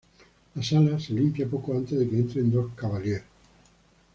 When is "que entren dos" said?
2.09-2.71